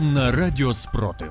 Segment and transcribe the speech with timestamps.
[0.00, 1.30] на Радіо Спротив.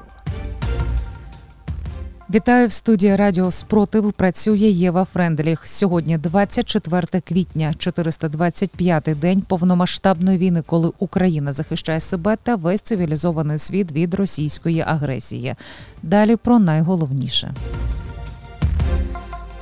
[2.33, 4.13] Вітаю в студії Радіо Спротив.
[4.13, 5.67] Працює Єва Френделіх.
[5.67, 13.91] Сьогодні 24 квітня, 425-й день повномасштабної війни, коли Україна захищає себе та весь цивілізований світ
[13.91, 15.55] від російської агресії.
[16.03, 17.53] Далі про найголовніше.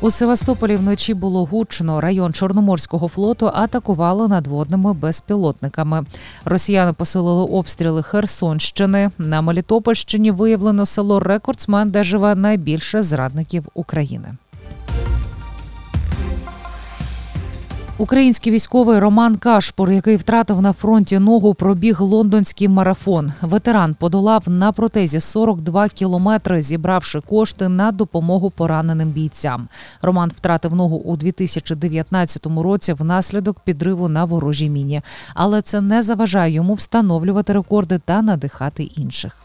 [0.03, 2.01] У Севастополі вночі було гучно.
[2.01, 6.05] Район Чорноморського флоту атакувало надводними безпілотниками.
[6.45, 9.11] Росіяни посилили обстріли Херсонщини.
[9.17, 14.27] На Мелітопольщині виявлено село Рекордсмен, де живе найбільше зрадників України.
[17.97, 23.31] Український військовий Роман Кашпур, який втратив на фронті ногу, пробіг лондонський марафон.
[23.41, 29.67] Ветеран подолав на протезі 42 кілометри, зібравши кошти на допомогу пораненим бійцям.
[30.01, 35.01] Роман втратив ногу у 2019 році внаслідок підриву на ворожій міні,
[35.33, 39.40] але це не заважає йому встановлювати рекорди та надихати інших.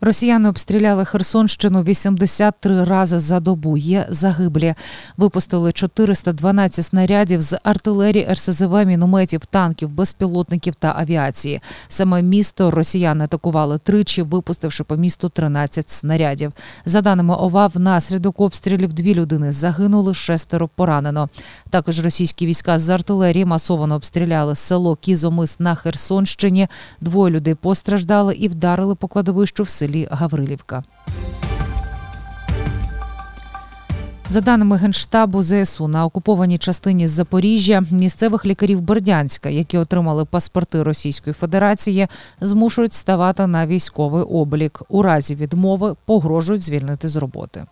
[0.00, 3.76] Росіяни обстріляли Херсонщину 83 рази за добу.
[3.76, 4.74] Є загиблі.
[5.16, 11.60] Випустили 412 снарядів з артилерії, РСЗВ, мінометів, танків, безпілотників та авіації.
[11.88, 16.52] Саме місто росіяни атакували тричі, випустивши по місту 13 снарядів.
[16.84, 21.28] За даними ОВА, внаслідок обстрілів дві людини загинули, шестеро поранено.
[21.70, 26.68] Також російські війська з артилерії масово обстріляли село Кізомис на Херсонщині.
[27.00, 30.84] Двоє людей постраждали і вдарили по кладовищу в селі Гаврилівка.
[34.30, 41.34] За даними генштабу ЗСУ на окупованій частині Запоріжжя місцевих лікарів Бердянська, які отримали паспорти Російської
[41.34, 42.06] Федерації,
[42.40, 44.82] змушують ставати на військовий облік.
[44.88, 47.64] У разі відмови погрожують звільнити з роботи.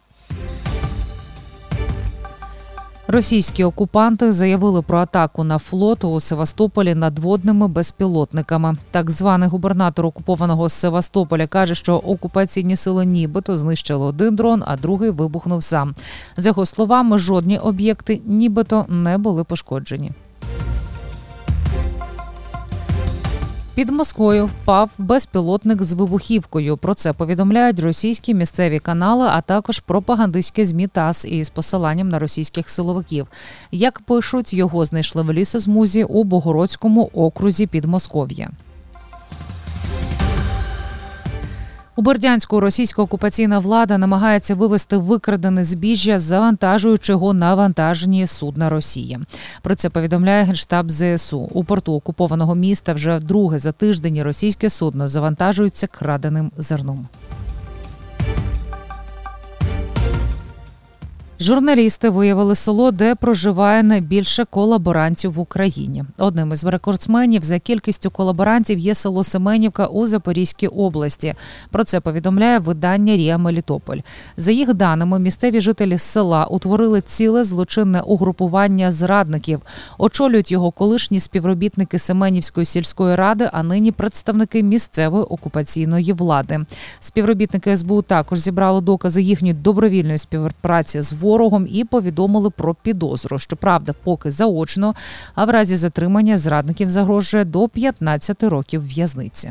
[3.07, 8.77] Російські окупанти заявили про атаку на флот у Севастополі надводними безпілотниками.
[8.91, 15.11] Так званий губернатор окупованого Севастополя каже, що окупаційні сили нібито знищили один дрон, а другий
[15.11, 15.95] вибухнув сам.
[16.37, 20.13] За його словами, жодні об'єкти нібито не були пошкоджені.
[23.75, 26.77] Під Москвою впав безпілотник з вибухівкою.
[26.77, 32.71] Про це повідомляють російські місцеві канали, а також пропагандистські змі ТАСС із посиланням на російських
[32.71, 33.27] силовиків.
[33.73, 38.51] Як пишуть, його знайшли в лісозмузі у Богородському окрузі Підмосков'я.
[41.97, 49.19] У Бердянську російська окупаційна влада намагається вивести викрадене збіжжя, завантажуючи його на вантажні судна Росії.
[49.63, 51.39] Про це повідомляє генштаб ЗСУ.
[51.41, 57.09] У порту окупованого міста вже друге за тиждень російське судно завантажується краденим зерном.
[61.41, 66.05] Журналісти виявили село, де проживає найбільше колаборантів в Україні.
[66.19, 71.35] Одним із рекордсменів за кількістю колаборантів є село Семенівка у Запорізькій області.
[71.71, 73.99] Про це повідомляє видання Рія Мелітополь.
[74.37, 79.61] За їх даними, місцеві жителі села утворили ціле злочинне угрупування зрадників.
[79.99, 86.61] Очолюють його колишні співробітники Семенівської сільської ради, а нині представники місцевої окупаційної влади.
[87.01, 93.39] Співробітники СБУ також зібрали докази їхньої добровільної співпраці з ворогом і повідомили про підозру.
[93.39, 94.95] Щоправда, поки заочно,
[95.35, 99.51] а в разі затримання зрадників загрожує до 15 років в'язниці.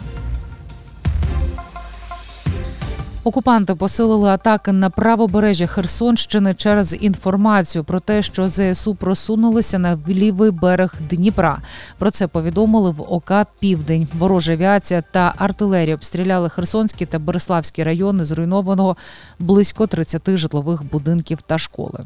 [3.26, 10.52] Окупанти посилили атаки на правобережжя Херсонщини через інформацію про те, що ЗСУ просунулися на лівий
[10.52, 11.62] берег Дніпра.
[11.98, 14.08] Про це повідомили в ОК Південь.
[14.18, 18.98] Ворожа авіація та артилерія обстріляли Херсонські та Береславські райони, зруйнованого
[19.40, 22.00] близько 30 житлових будинків та школи.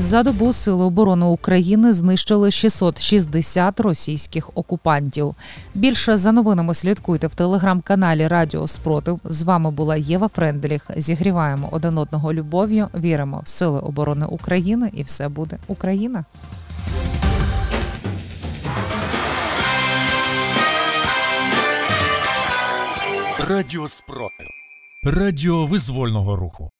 [0.00, 5.34] За добу Сили оборони України знищили 660 російських окупантів.
[5.74, 9.20] Більше за новинами слідкуйте в телеграм-каналі Радіо Спротив.
[9.24, 10.90] З вами була Єва Френделіх.
[10.96, 12.88] Зігріваємо один одного любов'ю.
[12.94, 16.24] Віримо в сили оборони України, і все буде Україна.
[23.48, 24.46] Радіо Спротив.
[25.04, 26.70] Радіо визвольного руху.